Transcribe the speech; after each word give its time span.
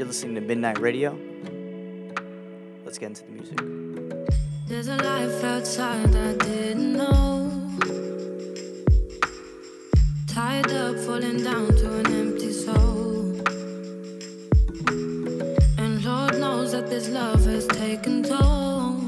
You're 0.00 0.06
listening 0.06 0.36
to 0.36 0.40
Midnight 0.40 0.78
Radio. 0.78 1.10
Let's 2.86 2.96
get 2.96 3.08
into 3.08 3.22
the 3.24 3.32
music. 3.32 3.58
There's 4.66 4.88
a 4.88 4.96
life 4.96 5.44
outside 5.44 6.16
I 6.16 6.32
didn't 6.36 6.96
know. 6.96 7.68
Tied 10.26 10.72
up, 10.72 10.96
falling 11.00 11.44
down 11.44 11.66
to 11.76 11.98
an 11.98 12.06
empty 12.14 12.50
soul. 12.50 13.42
And 15.76 16.02
Lord 16.02 16.38
knows 16.40 16.72
that 16.72 16.88
this 16.88 17.10
love 17.10 17.44
has 17.44 17.66
taken 17.66 18.22
toll. 18.22 19.02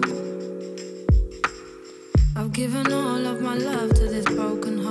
I've 2.37 2.53
given 2.53 2.93
all 2.93 3.27
of 3.27 3.41
my 3.41 3.55
love 3.55 3.95
to 3.95 4.09
this 4.09 4.27
broken 4.27 4.77
heart. 4.77 4.82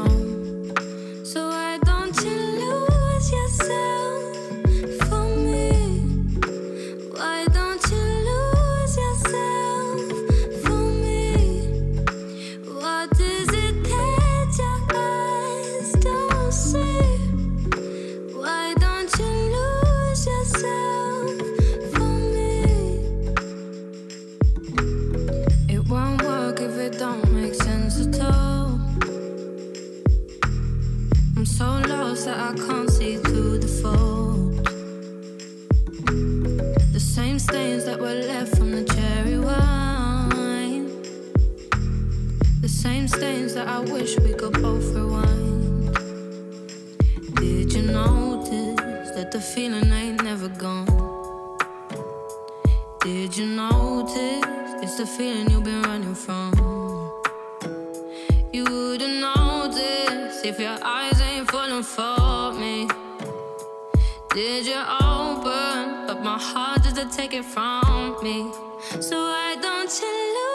Did 64.33 64.65
you 64.65 64.79
open 64.79 66.07
But 66.07 66.23
my 66.23 66.39
heart 66.39 66.83
just 66.83 66.95
to 66.95 67.05
take 67.05 67.33
it 67.33 67.43
from 67.43 68.15
me? 68.23 68.49
So 69.01 69.17
why 69.23 69.57
don't 69.61 69.91
you 70.01 70.07
lose? 70.07 70.50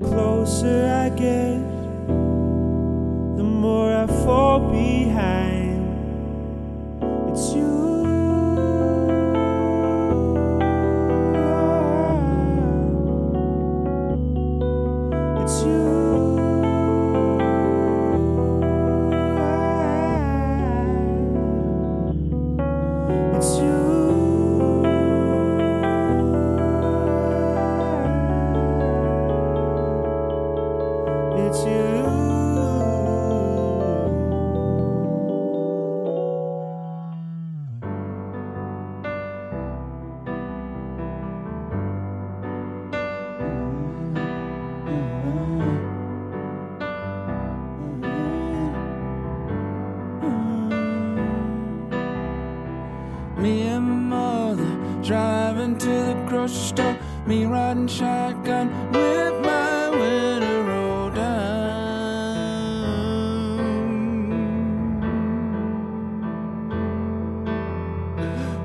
closer 0.00 0.88
I 0.88 1.08
get. 1.10 1.63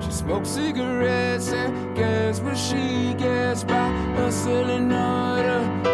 She 0.10 0.16
smokes 0.16 0.50
cigarettes 0.50 1.54
and 1.54 1.96
gets 1.96 2.40
what 2.40 2.58
she 2.58 3.14
gets 3.14 3.64
by 3.64 3.90
hustling 4.16 4.90
harder. 4.90 5.89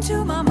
The 0.00 0.14
meaning 0.14 0.18
to 0.18 0.24
my 0.24 0.34
moments. 0.36 0.49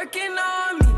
working 0.00 0.38
on 0.38 0.78
me. 0.78 0.89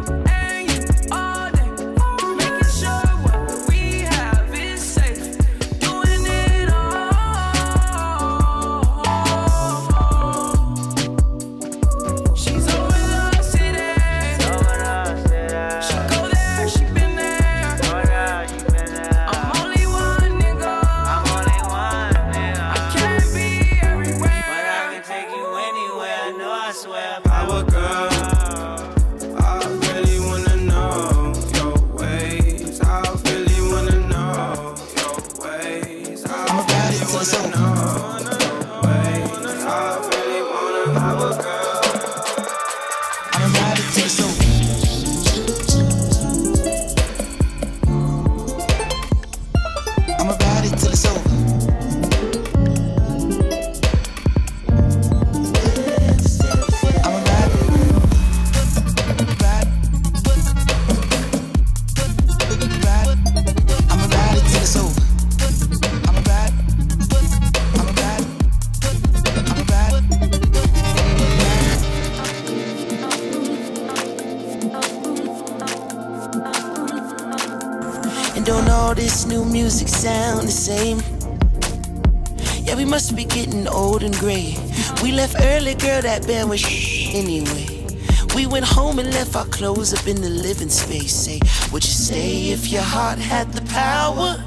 That 86.02 86.26
band 86.26 86.50
was 86.50 86.64
anyway. 87.14 87.86
We 88.34 88.46
went 88.46 88.64
home 88.64 88.98
and 88.98 89.12
left 89.12 89.36
our 89.36 89.44
clothes 89.46 89.92
up 89.92 90.06
in 90.06 90.20
the 90.20 90.28
living 90.28 90.68
space. 90.68 91.14
Say, 91.14 91.40
would 91.72 91.84
you 91.84 91.90
stay 91.90 92.50
if 92.50 92.68
your 92.68 92.82
heart 92.82 93.18
had 93.18 93.52
the 93.52 93.62
power? 93.72 94.42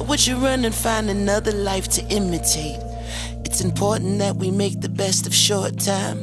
Or 0.00 0.06
would 0.06 0.26
you 0.26 0.36
run 0.36 0.64
and 0.64 0.74
find 0.74 1.08
another 1.10 1.52
life 1.52 1.88
to 1.90 2.02
imitate? 2.08 2.80
It's 3.44 3.60
important 3.60 4.18
that 4.18 4.36
we 4.36 4.50
make 4.50 4.80
the 4.80 4.88
best 4.88 5.26
of 5.26 5.34
short 5.34 5.78
time. 5.78 6.18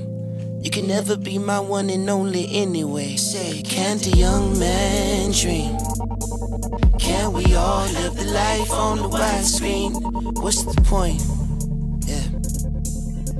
You 0.62 0.70
can 0.70 0.88
never 0.88 1.18
be 1.18 1.38
my 1.38 1.60
one 1.60 1.90
and 1.90 2.10
only 2.10 2.48
anyway. 2.52 3.16
Say, 3.16 3.62
can't 3.62 4.06
a 4.08 4.18
young 4.18 4.58
man 4.60 5.32
dream? 5.32 5.78
Can 7.00 7.34
we 7.34 7.54
all 7.56 7.86
live 7.88 8.16
the 8.16 8.32
life 8.34 8.72
on 8.72 8.98
the 8.98 9.10
widescreen? 9.10 10.42
What's 10.42 10.64
the 10.64 10.82
point? 10.82 11.22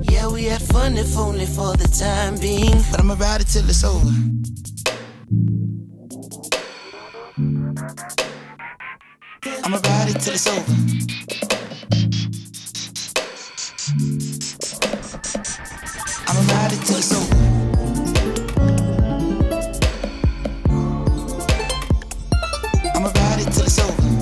Yeah. 0.02 0.28
We 0.28 0.44
had 0.44 0.62
fun 0.62 0.96
if 0.96 1.16
only 1.16 1.46
for 1.46 1.76
the 1.76 1.88
time 1.88 2.38
being. 2.38 2.82
But 2.90 3.00
I'ma 3.00 3.14
ride 3.14 3.40
it 3.40 3.48
till 3.48 3.68
it's 3.68 3.84
over. 3.84 4.08
I'ma 9.64 9.78
ride 9.78 10.10
it 10.10 10.20
till 10.20 10.34
it's 10.34 10.46
over. 10.46 10.72
I'ma 16.28 16.40
ride 16.52 16.72
it 16.72 16.80
till 16.86 16.96
it's 16.98 17.12
over. 17.12 17.36
I'ma 22.94 23.10
ride 23.14 23.40
it 23.40 23.52
till 23.52 23.64
it's 23.64 23.78
over. 23.78 24.13